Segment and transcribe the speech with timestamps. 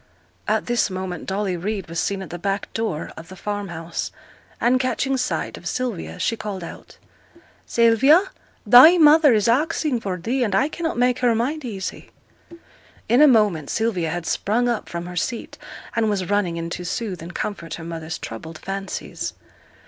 [0.47, 4.11] At this moment Dolly Reid was seen at the back door of the farmhouse,
[4.59, 6.97] and catching sight of Sylvia, she called out
[7.67, 8.23] 'Sylvia,
[8.65, 12.09] thy mother is axing for thee, and I cannot make her mind easy.'
[13.07, 15.59] In a moment Sylvia had sprung up from her seat,
[15.95, 19.35] and was running in to soothe and comfort her mother's troubled fancies.